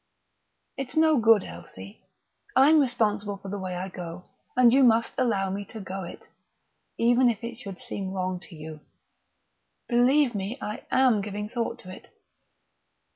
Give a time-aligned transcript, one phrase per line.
[0.77, 2.01] "It's no good, Elsie.
[2.55, 4.23] I'm responsible for the way I go,
[4.57, 6.27] and you must allow me to go it
[6.97, 8.79] even if it should seem wrong to you.
[9.87, 12.07] Believe me, I am giving thought to it....